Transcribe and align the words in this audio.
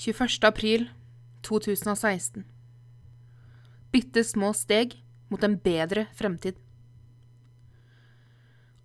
21. 0.00 0.44
april 0.44 0.90
2016. 1.42 2.44
Bitte 3.92 4.22
små 4.24 4.54
steg 4.56 4.94
mot 5.28 5.42
en 5.44 5.58
bedre 5.60 6.06
fremtid. 6.16 6.56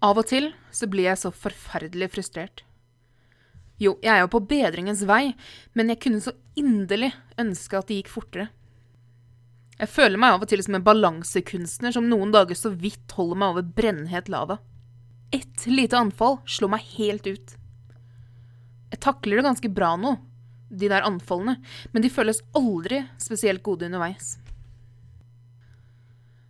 Av 0.03 0.19
og 0.19 0.27
til 0.27 0.49
så 0.75 0.89
blir 0.91 1.07
jeg 1.07 1.21
så 1.21 1.31
forferdelig 1.31 2.09
frustrert. 2.17 2.65
Jo, 3.79 3.95
jeg 4.03 4.11
er 4.11 4.25
jo 4.25 4.33
på 4.35 4.43
bedringens 4.43 5.05
vei, 5.07 5.37
men 5.71 5.93
jeg 5.93 6.01
kunne 6.03 6.19
så 6.19 6.35
inderlig 6.59 7.13
ønske 7.39 7.79
at 7.79 7.87
det 7.87 8.01
gikk 8.01 8.11
fortere. 8.17 8.49
Jeg 9.79 9.95
føler 9.95 10.19
meg 10.19 10.35
av 10.35 10.43
og 10.43 10.51
til 10.51 10.67
som 10.67 10.75
en 10.75 10.87
balansekunstner 10.91 11.95
som 11.95 12.11
noen 12.11 12.35
dager 12.35 12.59
så 12.59 12.75
vidt 12.75 13.15
holder 13.15 13.39
meg 13.39 13.55
over 13.55 13.71
brennhet 13.79 14.27
lava. 14.27 14.59
Ett 15.31 15.63
lite 15.71 15.95
anfall 15.95 16.41
slår 16.43 16.75
meg 16.75 16.95
helt 16.99 17.31
ut. 17.31 17.59
Jeg 18.91 19.05
takler 19.07 19.39
det 19.39 19.51
ganske 19.53 19.77
bra 19.79 19.95
nå, 19.95 20.17
de 20.69 20.89
der 20.89 21.05
anfallene, 21.05 21.59
men 21.93 22.03
de 22.03 22.11
føles 22.11 22.41
aldri 22.57 23.03
spesielt 23.21 23.63
gode 23.65 23.87
underveis. 23.87 24.35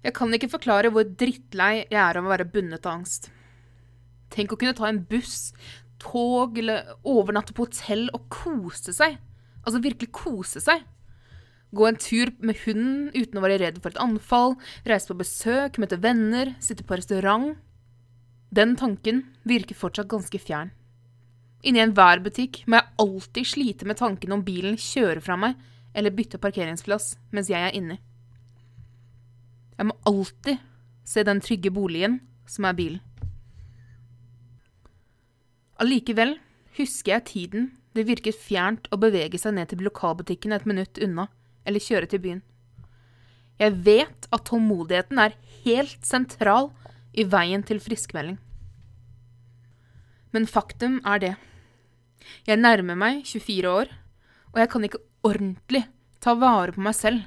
Jeg 0.06 0.14
kan 0.14 0.34
ikke 0.38 0.52
forklare 0.52 0.92
hvor 0.94 1.08
drittlei 1.18 1.86
jeg 1.90 1.98
er 1.98 2.20
av 2.20 2.28
å 2.28 2.32
være 2.32 2.48
bundet 2.54 2.86
av 2.86 3.00
angst. 3.00 3.32
Tenk 4.34 4.54
å 4.54 4.60
kunne 4.60 4.76
ta 4.78 4.88
en 4.90 5.02
buss, 5.10 5.50
tog 6.02 6.60
eller 6.62 6.92
overnatte 7.08 7.56
på 7.56 7.66
hotell 7.66 8.08
og 8.14 8.28
kose 8.34 8.94
seg. 8.94 9.18
Altså 9.66 9.82
virkelig 9.82 10.12
kose 10.14 10.62
seg. 10.62 10.84
Gå 11.76 11.88
en 11.90 11.98
tur 12.00 12.32
med 12.46 12.60
hunden 12.64 13.10
uten 13.16 13.40
å 13.40 13.44
være 13.44 13.60
redd 13.64 13.82
for 13.82 13.92
et 13.92 14.02
anfall, 14.02 14.54
reise 14.88 15.10
på 15.10 15.18
besøk, 15.20 15.80
møte 15.82 16.00
venner, 16.04 16.54
sitte 16.64 16.86
på 16.88 17.00
restaurant. 17.00 17.56
Den 18.56 18.78
tanken 18.80 19.26
virker 19.44 19.76
fortsatt 19.76 20.12
ganske 20.12 20.40
fjern. 20.40 20.72
Inni 21.66 21.82
enhver 21.82 22.22
butikk 22.22 22.62
må 22.70 22.78
jeg 22.78 22.94
alltid 23.02 23.50
slite 23.50 23.88
med 23.90 23.98
tanken 23.98 24.36
om 24.36 24.44
bilen 24.46 24.78
kjører 24.78 25.22
fra 25.26 25.38
meg 25.40 25.56
eller 25.98 26.14
bytter 26.14 26.42
parkeringsplass 26.42 27.16
mens 27.34 27.50
jeg 27.50 27.62
er 27.62 27.74
inni. 27.78 27.98
Jeg 29.76 29.90
må 29.90 29.96
alltid 30.08 30.62
se 31.06 31.24
den 31.26 31.42
trygge 31.44 31.72
boligen 31.74 32.20
som 32.50 32.68
er 32.70 32.78
bilen. 32.78 33.02
Allikevel 35.82 36.38
husker 36.78 37.18
jeg 37.18 37.28
tiden 37.32 37.72
det 37.96 38.06
virket 38.08 38.38
fjernt 38.40 38.88
å 38.92 39.00
bevege 39.00 39.40
seg 39.40 39.56
ned 39.56 39.72
til 39.72 39.84
lokalbutikken 39.88 40.54
et 40.56 40.68
minutt 40.68 41.00
unna, 41.04 41.30
eller 41.64 41.84
kjøre 41.84 42.10
til 42.12 42.22
byen. 42.24 42.42
Jeg 43.60 43.72
vet 43.88 44.28
at 44.36 44.46
tålmodigheten 44.50 45.20
er 45.24 45.38
helt 45.64 46.04
sentral 46.04 46.74
i 47.16 47.24
veien 47.24 47.64
til 47.64 47.80
friskmelding. 47.80 48.36
Men 50.36 50.48
faktum 50.52 51.00
er 51.08 51.22
det. 51.24 51.34
Jeg 52.48 52.62
nærmer 52.62 52.98
meg 53.00 53.24
24 53.28 53.72
år, 53.72 53.92
og 54.54 54.62
jeg 54.62 54.72
kan 54.72 54.88
ikke 54.88 55.04
ordentlig 55.26 55.84
ta 56.24 56.34
vare 56.38 56.76
på 56.76 56.84
meg 56.86 56.96
selv. 56.98 57.26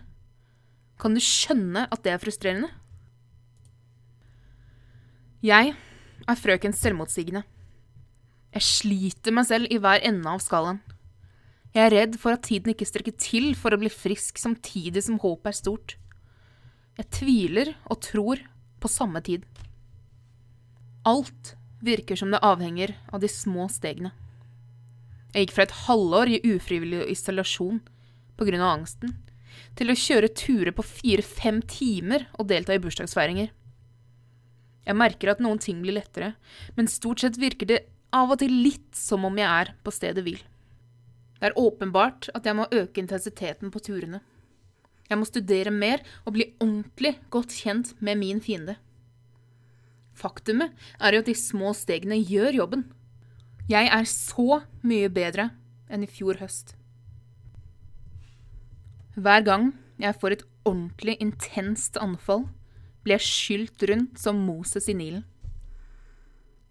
Kan 0.99 1.15
du 1.15 1.23
skjønne 1.23 1.87
at 1.87 2.03
det 2.05 2.15
er 2.15 2.23
frustrerende? 2.23 2.71
Jeg 5.45 5.75
er 6.27 6.39
frøken 6.39 6.75
selvmotsigende. 6.75 7.45
Jeg 8.55 8.65
sliter 8.65 9.35
meg 9.35 9.47
selv 9.47 9.71
i 9.71 9.79
hver 9.79 10.03
ende 10.09 10.27
av 10.31 10.43
skalaen. 10.43 10.81
Jeg 11.77 11.85
er 11.85 11.95
redd 11.95 12.17
for 12.19 12.35
at 12.35 12.47
tiden 12.49 12.73
ikke 12.73 12.89
strekker 12.89 13.15
til 13.21 13.53
for 13.59 13.75
å 13.75 13.79
bli 13.79 13.91
frisk 13.93 14.41
samtidig 14.41 15.05
som 15.05 15.21
håpet 15.23 15.53
er 15.53 15.59
stort. 15.59 15.95
Jeg 16.99 17.11
tviler 17.15 17.75
og 17.87 18.01
tror 18.03 18.41
på 18.83 18.91
samme 18.91 19.23
tid. 19.23 19.45
Alt 21.07 21.55
virker 21.85 22.19
som 22.19 22.33
det 22.35 22.43
avhenger 22.43 22.97
av 23.13 23.23
de 23.23 23.31
små 23.31 23.69
stegene. 23.71 24.11
Jeg 25.35 25.47
gikk 25.47 25.55
fra 25.57 25.67
et 25.67 25.77
halvår 25.85 26.31
i 26.33 26.41
ufrivillig 26.55 27.05
isolasjon 27.13 27.83
pga. 28.39 28.59
angsten, 28.65 29.17
til 29.77 29.91
å 29.91 29.99
kjøre 29.99 30.33
turer 30.33 30.73
på 30.73 30.87
fire-fem 30.87 31.61
timer 31.69 32.29
og 32.39 32.49
delta 32.49 32.75
i 32.75 32.81
bursdagsfeiringer. 32.83 33.51
Jeg 34.89 34.97
merker 34.97 35.35
at 35.35 35.43
noen 35.45 35.61
ting 35.61 35.83
blir 35.83 35.99
lettere, 35.99 36.33
men 36.77 36.89
stort 36.89 37.21
sett 37.21 37.37
virker 37.37 37.69
det 37.69 37.83
av 38.15 38.33
og 38.33 38.41
til 38.41 38.55
litt 38.65 38.97
som 38.97 39.27
om 39.29 39.37
jeg 39.37 39.49
er 39.49 39.75
på 39.85 39.93
stedet 39.93 40.25
hvil. 40.25 40.41
Det 41.39 41.51
er 41.51 41.61
åpenbart 41.61 42.31
at 42.35 42.47
jeg 42.49 42.57
må 42.57 42.67
øke 42.73 43.03
intensiteten 43.03 43.71
på 43.71 43.83
turene. 43.85 44.23
Jeg 45.09 45.21
må 45.21 45.29
studere 45.29 45.73
mer 45.73 46.03
og 46.25 46.35
bli 46.37 46.49
ordentlig 46.59 47.19
godt 47.33 47.53
kjent 47.61 47.93
med 48.01 48.19
min 48.21 48.41
fiende. 48.45 48.79
Faktumet 50.19 50.73
er 50.99 51.15
jo 51.15 51.23
at 51.23 51.29
de 51.31 51.37
små 51.39 51.73
stegene 51.77 52.19
gjør 52.19 52.63
jobben. 52.63 52.89
Jeg 53.69 53.91
er 53.93 54.07
så 54.09 54.63
mye 54.81 55.09
bedre 55.13 55.51
enn 55.93 56.05
i 56.05 56.09
fjor 56.09 56.39
høst. 56.41 56.73
Hver 59.19 59.43
gang 59.45 59.73
jeg 60.01 60.17
får 60.17 60.35
et 60.37 60.45
ordentlig 60.69 61.19
intenst 61.21 61.99
anfall, 62.01 62.47
blir 63.05 63.19
jeg 63.19 63.27
skylt 63.29 63.85
rundt 63.91 64.21
som 64.21 64.41
Moses 64.47 64.89
i 64.89 64.95
Nilen. 64.97 65.27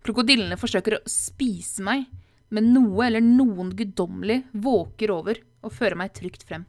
Krokodillene 0.08 0.58
forsøker 0.58 0.98
å 0.98 1.04
spise 1.12 1.84
meg, 1.86 2.08
men 2.50 2.72
noe 2.74 3.06
eller 3.06 3.22
noen 3.22 3.74
guddommelig 3.78 4.40
våker 4.56 5.14
over 5.14 5.42
og 5.62 5.76
fører 5.76 6.00
meg 6.00 6.16
trygt 6.18 6.48
frem. 6.48 6.64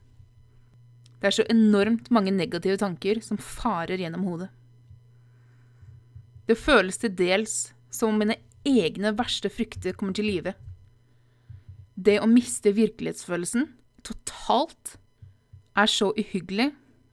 Det 1.19 1.31
er 1.31 1.37
så 1.39 1.47
enormt 1.51 2.11
mange 2.15 2.35
negative 2.35 2.77
tanker 2.83 3.23
som 3.25 3.41
farer 3.41 3.97
gjennom 4.03 4.27
hodet. 4.29 4.51
Det 6.49 6.59
føles 6.59 7.01
til 7.01 7.15
dels 7.17 7.57
som 7.93 8.13
om 8.13 8.21
mine 8.21 8.37
egne 8.67 9.13
verste 9.19 9.51
frykter 9.53 9.97
kommer 9.99 10.17
til 10.17 10.29
live. 10.29 10.55
Det 11.99 12.19
å 12.23 12.31
miste 12.31 12.73
virkelighetsfølelsen 12.77 13.67
totalt 14.07 14.97
er 15.79 15.91
så 15.91 16.13
uhyggelig 16.17 16.71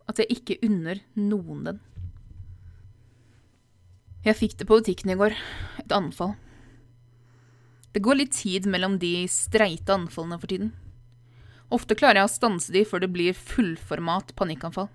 at 0.09 0.21
jeg 0.21 0.37
ikke 0.37 0.59
unner 0.65 1.01
noen 1.17 1.65
den. 1.69 1.83
Jeg 4.25 4.39
fikk 4.39 4.55
det 4.57 4.65
på 4.69 4.79
butikken 4.79 5.13
i 5.13 5.17
går. 5.19 5.35
Et 5.81 5.91
anfall. 5.93 6.33
Det 7.93 8.01
går 8.03 8.19
litt 8.19 8.33
tid 8.35 8.65
mellom 8.69 8.97
de 9.01 9.27
streite 9.31 9.93
anfallene 9.93 10.39
for 10.41 10.49
tiden. 10.51 10.71
Ofte 11.73 11.97
klarer 11.97 12.21
jeg 12.21 12.29
å 12.29 12.33
stanse 12.33 12.73
de 12.73 12.83
før 12.85 13.05
det 13.05 13.11
blir 13.13 13.37
fullformat 13.37 14.33
panikkanfall. 14.37 14.89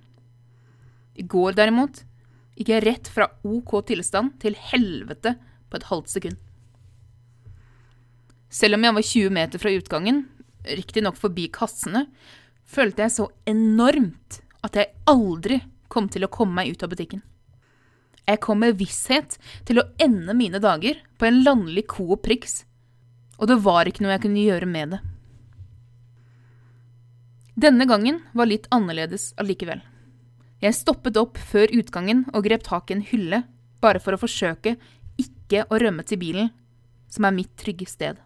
I 1.19 1.27
går, 1.27 1.55
derimot, 1.59 2.03
gikk 2.59 2.71
jeg 2.75 2.85
rett 2.85 3.11
fra 3.11 3.31
OK 3.47 3.73
tilstand 3.89 4.37
til 4.43 4.59
helvete 4.71 5.37
på 5.71 5.79
et 5.79 5.89
halvt 5.91 6.13
sekund. 6.13 6.39
Selv 8.51 8.77
om 8.77 8.85
jeg 8.85 8.97
var 8.97 9.07
20 9.07 9.35
meter 9.35 9.63
fra 9.63 9.73
utgangen, 9.73 10.25
riktignok 10.67 11.19
forbi 11.19 11.47
kassene, 11.55 12.09
følte 12.67 13.07
jeg 13.07 13.15
så 13.15 13.29
enormt 13.49 14.41
at 14.67 14.77
jeg 14.77 14.93
aldri 15.11 15.61
kom 15.91 16.09
til 16.11 16.27
å 16.27 16.33
komme 16.33 16.59
meg 16.59 16.75
ut 16.75 16.83
av 16.85 16.91
butikken. 16.93 17.23
Jeg 18.27 18.43
kom 18.45 18.61
med 18.63 18.77
visshet 18.79 19.39
til 19.67 19.81
å 19.81 19.87
ende 20.03 20.35
mine 20.39 20.61
dager 20.63 20.99
på 21.19 21.27
en 21.27 21.41
landlig 21.47 21.87
Coop 21.91 22.23
Prix, 22.27 22.65
og 23.41 23.49
det 23.51 23.59
var 23.65 23.89
ikke 23.89 24.05
noe 24.05 24.15
jeg 24.15 24.25
kunne 24.27 24.45
gjøre 24.45 24.69
med 24.71 24.95
det. 24.95 25.01
Denne 27.61 27.87
gangen 27.89 28.21
var 28.37 28.49
litt 28.49 28.69
annerledes 28.73 29.33
allikevel. 29.41 29.83
Jeg 30.61 30.77
stoppet 30.77 31.17
opp 31.21 31.41
før 31.41 31.73
utgangen 31.73 32.27
og 32.35 32.45
grep 32.47 32.65
tak 32.67 32.91
i 32.91 32.99
en 32.99 33.05
hylle, 33.05 33.43
bare 33.81 34.01
for 34.01 34.15
å 34.15 34.21
forsøke 34.21 34.77
ikke 35.51 35.67
å 35.67 35.81
rømme 35.83 36.07
til 36.07 36.21
bilen, 36.23 36.51
som 37.11 37.27
er 37.27 37.35
mitt 37.35 37.51
trygge 37.59 37.89
sted. 37.91 38.21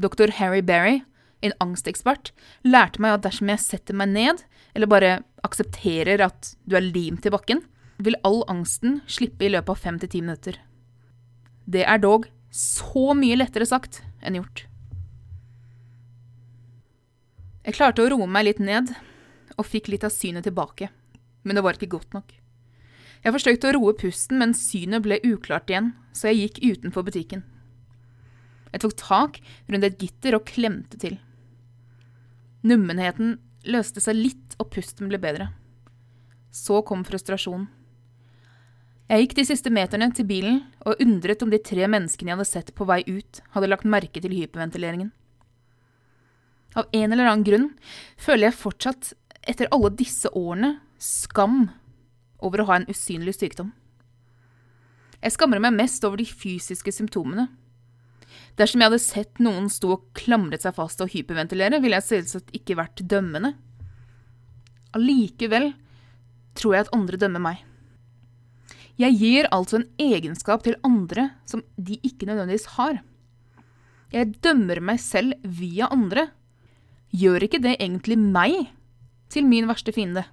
Dr. 0.00 0.32
Harry 0.40 0.62
Berry, 0.64 1.02
en 1.44 1.54
angstekspert, 1.62 2.32
lærte 2.66 3.00
meg 3.00 3.14
at 3.16 3.24
dersom 3.28 3.52
jeg 3.52 3.62
setter 3.62 3.96
meg 3.96 4.10
ned, 4.12 4.42
eller 4.74 4.90
bare 4.90 5.12
aksepterer 5.46 6.20
at 6.24 6.54
du 6.66 6.76
er 6.76 6.84
limt 6.84 7.22
til 7.24 7.32
bakken, 7.32 7.62
vil 8.00 8.18
all 8.24 8.42
angsten 8.50 9.00
slippe 9.08 9.46
i 9.46 9.52
løpet 9.52 9.70
av 9.72 9.80
fem 9.80 10.00
til 10.00 10.10
ti 10.10 10.24
minutter. 10.24 10.58
Det 11.70 11.84
er 11.86 12.02
dog 12.02 12.26
så 12.50 13.12
mye 13.14 13.38
lettere 13.38 13.68
sagt 13.68 14.02
enn 14.24 14.40
gjort. 14.40 14.64
Jeg 17.60 17.76
klarte 17.76 18.02
å 18.02 18.10
roe 18.10 18.26
meg 18.26 18.48
litt 18.48 18.60
ned, 18.64 18.90
og 19.60 19.68
fikk 19.68 19.90
litt 19.92 20.06
av 20.08 20.12
synet 20.14 20.46
tilbake, 20.48 20.88
men 21.44 21.56
det 21.56 21.64
var 21.64 21.76
ikke 21.76 21.92
godt 21.92 22.16
nok. 22.16 22.32
Jeg 23.20 23.34
forsøkte 23.36 23.68
å 23.68 23.74
roe 23.76 23.96
pusten, 24.00 24.38
men 24.40 24.56
synet 24.56 25.04
ble 25.04 25.20
uklart 25.28 25.68
igjen, 25.70 25.92
så 26.16 26.30
jeg 26.30 26.46
gikk 26.46 26.60
utenfor 26.64 27.04
butikken. 27.04 27.42
Jeg 28.70 28.84
tok 28.84 28.94
tak 29.00 29.40
rundt 29.68 29.86
et 29.86 29.98
gitter 30.00 30.36
og 30.38 30.46
klemte 30.48 31.00
til. 31.00 31.18
Nummenheten 32.64 33.38
løste 33.68 34.00
seg 34.00 34.16
litt, 34.16 34.56
og 34.60 34.70
pusten 34.72 35.10
ble 35.10 35.20
bedre. 35.20 35.50
Så 36.52 36.80
kom 36.86 37.04
frustrasjonen. 37.06 37.68
Jeg 39.10 39.24
gikk 39.24 39.32
de 39.40 39.44
siste 39.48 39.72
meterne 39.74 40.06
til 40.14 40.26
bilen 40.28 40.60
og 40.86 41.00
undret 41.02 41.40
om 41.42 41.50
de 41.50 41.58
tre 41.58 41.88
menneskene 41.90 42.30
jeg 42.30 42.36
hadde 42.36 42.46
sett 42.46 42.68
på 42.78 42.86
vei 42.86 43.00
ut, 43.08 43.40
hadde 43.56 43.70
lagt 43.72 43.88
merke 43.88 44.22
til 44.22 44.36
hyperventileringen. 44.36 45.08
Av 46.78 46.86
en 46.94 47.10
eller 47.10 47.26
annen 47.26 47.42
grunn 47.46 47.66
føler 48.20 48.46
jeg 48.46 48.60
fortsatt, 48.60 49.10
etter 49.50 49.70
alle 49.74 49.90
disse 49.98 50.30
årene, 50.36 50.76
skam 51.02 51.64
over 52.44 52.62
å 52.62 52.68
ha 52.70 52.80
en 52.80 52.88
usynlig 52.90 53.36
sykdom. 53.38 53.72
Jeg 55.20 55.34
skammer 55.36 55.60
meg 55.60 55.76
mest 55.76 56.04
over 56.08 56.20
de 56.20 56.26
fysiske 56.28 56.92
symptomene. 56.96 57.48
Dersom 58.58 58.80
jeg 58.80 58.90
hadde 58.90 59.02
sett 59.02 59.42
noen 59.42 59.68
stå 59.72 59.94
og 59.96 60.06
klamret 60.16 60.64
seg 60.64 60.74
fast 60.76 61.00
og 61.04 61.12
hyperventilere, 61.12 61.80
ville 61.80 61.98
jeg 62.00 62.08
selvsagt 62.08 62.54
ikke 62.56 62.78
vært 62.80 63.02
dømmende. 63.08 63.54
Allikevel 64.96 65.72
tror 66.58 66.74
jeg 66.74 66.86
at 66.86 66.94
andre 66.96 67.20
dømmer 67.20 67.44
meg. 67.44 67.60
Jeg 69.00 69.16
gir 69.16 69.48
altså 69.54 69.78
en 69.78 69.86
egenskap 70.02 70.64
til 70.66 70.76
andre 70.84 71.30
som 71.48 71.62
de 71.80 71.96
ikke 72.04 72.28
nødvendigvis 72.28 72.74
har. 72.76 73.00
Jeg 74.12 74.34
dømmer 74.44 74.80
meg 74.82 75.00
selv 75.00 75.38
via 75.46 75.88
andre. 75.92 76.28
Gjør 77.14 77.46
ikke 77.46 77.62
det 77.62 77.78
egentlig 77.78 78.18
meg 78.20 78.72
til 79.32 79.46
min 79.46 79.68
verste 79.70 79.94
fiende? 79.94 80.26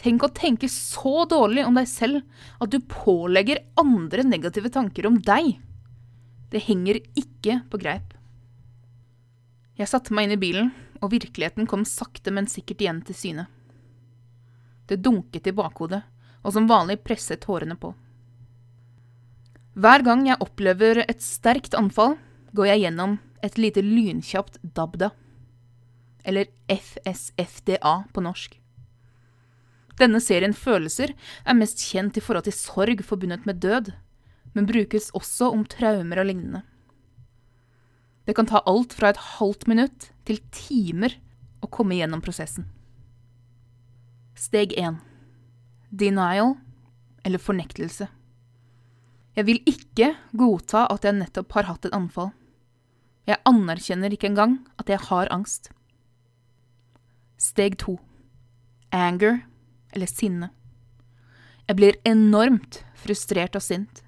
Tenk 0.00 0.24
å 0.26 0.32
tenke 0.34 0.68
så 0.70 1.24
dårlig 1.30 1.64
om 1.66 1.76
deg 1.78 1.86
selv 1.88 2.22
at 2.60 2.72
du 2.72 2.80
pålegger 2.80 3.62
andre 3.80 4.24
negative 4.26 4.72
tanker 4.74 5.06
om 5.08 5.20
deg. 5.22 5.54
Det 6.50 6.62
henger 6.66 7.00
ikke 7.18 7.60
på 7.70 7.80
greip. 7.82 8.14
Jeg 9.78 9.90
satte 9.90 10.14
meg 10.14 10.28
inn 10.28 10.36
i 10.36 10.40
bilen, 10.40 10.70
og 11.02 11.10
virkeligheten 11.14 11.66
kom 11.70 11.82
sakte, 11.88 12.30
men 12.30 12.46
sikkert 12.50 12.82
igjen 12.84 13.02
til 13.06 13.18
syne. 13.18 13.46
Det 14.86 15.00
dunket 15.02 15.48
i 15.50 15.54
bakhodet, 15.56 16.02
og 16.44 16.54
som 16.54 16.68
vanlig 16.70 17.00
presset 17.02 17.46
hårene 17.48 17.76
på. 17.80 17.94
Hver 19.74 20.04
gang 20.06 20.22
jeg 20.28 20.38
opplever 20.44 21.02
et 21.02 21.22
sterkt 21.24 21.74
anfall, 21.74 22.14
går 22.54 22.70
jeg 22.70 22.84
gjennom 22.84 23.16
et 23.42 23.58
lite 23.58 23.82
lynkjapt 23.82 24.60
dabda, 24.76 25.10
eller 26.24 26.52
FSFDA 26.70 27.96
på 28.14 28.22
norsk. 28.24 28.54
Denne 30.00 30.20
serien 30.22 30.54
følelser 30.56 31.12
er 31.44 31.58
mest 31.58 31.82
kjent 31.82 32.18
i 32.18 32.22
forhold 32.24 32.48
til 32.48 32.56
sorg 32.56 33.02
forbundet 33.06 33.46
med 33.46 33.60
død, 33.62 33.92
men 34.54 34.66
brukes 34.66 35.10
også 35.14 35.52
om 35.54 35.64
traumer 35.70 36.22
og 36.22 36.28
lignende. 36.30 36.62
Det 38.24 38.34
kan 38.36 38.48
ta 38.48 38.62
alt 38.66 38.94
fra 38.96 39.12
et 39.12 39.20
halvt 39.36 39.66
minutt 39.68 40.08
til 40.24 40.40
timer 40.54 41.18
å 41.62 41.68
komme 41.70 41.98
gjennom 41.98 42.22
prosessen. 42.24 42.66
Steg 44.34 44.72
1. 44.80 44.96
Denial, 45.94 46.56
eller 47.24 47.40
fornektelse. 47.40 48.08
Jeg 49.34 49.46
vil 49.48 49.60
ikke 49.68 50.12
godta 50.36 50.84
at 50.90 51.06
jeg 51.06 51.18
nettopp 51.18 51.54
har 51.56 51.68
hatt 51.70 51.86
et 51.88 51.94
anfall. 51.96 52.32
Jeg 53.26 53.40
anerkjenner 53.48 54.12
ikke 54.12 54.28
engang 54.30 54.58
at 54.80 54.90
jeg 54.90 55.00
har 55.08 55.30
angst. 55.32 55.70
Steg 57.40 57.78
2. 57.80 57.96
Anger, 58.94 59.42
eller 59.94 60.10
sinne. 60.10 60.50
Jeg 61.68 61.78
blir 61.78 62.00
enormt 62.04 62.82
frustrert 63.00 63.56
og 63.56 63.64
sint. 63.64 64.02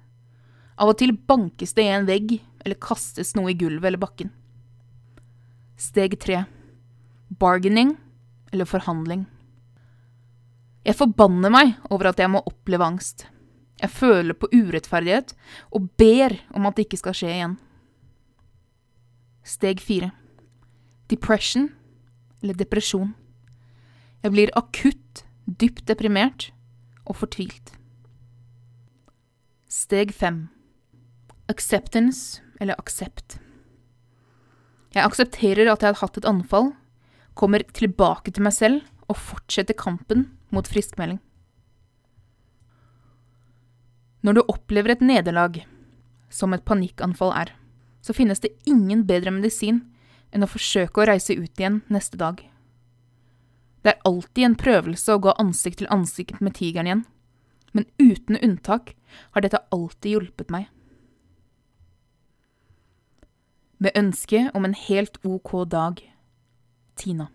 Av 0.77 0.91
og 0.91 0.99
til 0.99 1.15
bankes 1.15 1.73
det 1.73 1.87
i 1.87 1.93
en 1.95 2.05
vegg, 2.09 2.37
eller 2.65 2.77
kastes 2.83 3.33
noe 3.37 3.53
i 3.53 3.57
gulvet 3.57 3.89
eller 3.89 4.01
bakken. 4.01 4.29
Steg 5.77 6.17
tre. 6.21 6.43
Bargaining, 7.39 7.95
eller 8.51 8.69
forhandling. 8.69 9.25
Jeg 10.87 10.95
forbanner 10.95 11.51
meg 11.51 11.73
over 11.91 12.11
at 12.11 12.21
jeg 12.21 12.31
må 12.31 12.43
oppleve 12.47 12.85
angst. 12.85 13.25
Jeg 13.77 13.93
føler 13.93 14.37
på 14.37 14.49
urettferdighet 14.53 15.33
og 15.75 15.89
ber 15.99 16.37
om 16.55 16.65
at 16.65 16.77
det 16.77 16.87
ikke 16.87 17.01
skal 17.01 17.17
skje 17.17 17.33
igjen. 17.33 17.57
Steg 19.47 19.83
fire. 19.83 20.11
Depression, 21.11 21.69
eller 22.41 22.57
depresjon. 22.57 23.13
Jeg 24.23 24.33
blir 24.33 24.53
akutt 24.59 25.26
dypt 25.47 25.85
deprimert 25.87 26.49
og 27.07 27.21
fortvilt. 27.21 27.73
Steg 29.71 30.11
fem. 30.15 30.47
Acceptance, 31.47 32.41
eller 32.59 32.75
aksept. 32.79 33.37
Jeg 34.95 35.05
aksepterer 35.05 35.69
at 35.71 35.83
jeg 35.83 35.93
har 35.93 36.01
hatt 36.01 36.19
et 36.19 36.27
anfall, 36.27 36.73
kommer 37.37 37.63
tilbake 37.77 38.33
til 38.33 38.43
meg 38.47 38.55
selv 38.55 38.83
og 39.07 39.19
fortsetter 39.19 39.77
kampen 39.77 40.25
mot 40.51 40.67
friskmelding. 40.67 41.19
Når 44.25 44.39
du 44.39 44.41
opplever 44.49 44.95
et 44.95 45.03
nederlag, 45.05 45.61
som 46.33 46.55
et 46.55 46.65
panikkanfall 46.67 47.31
er, 47.37 47.53
så 48.01 48.15
finnes 48.15 48.41
det 48.43 48.55
ingen 48.67 49.05
bedre 49.07 49.31
medisin 49.31 49.83
enn 50.33 50.43
å 50.43 50.49
forsøke 50.49 51.03
å 51.03 51.07
reise 51.07 51.37
ut 51.37 51.53
igjen 51.59 51.81
neste 51.93 52.19
dag. 52.19 52.41
Det 53.87 53.93
er 53.93 54.03
alltid 54.03 54.43
en 54.43 54.55
prøvelse 54.59 55.13
å 55.15 55.19
gå 55.23 55.31
ansikt 55.39 55.77
til 55.79 55.87
ansikt 55.95 56.41
med 56.43 56.57
tigeren 56.57 56.89
igjen, 56.89 57.03
men 57.71 57.85
uten 58.03 58.35
unntak 58.35 58.89
har 59.31 59.45
dette 59.45 59.61
alltid 59.71 60.11
hjulpet 60.11 60.51
meg. 60.51 60.65
Med 63.79 63.95
ønske 63.95 64.49
om 64.51 64.67
en 64.67 64.75
helt 64.75 65.15
ok 65.23 65.53
dag. 65.71 66.03
Tina. 66.99 67.29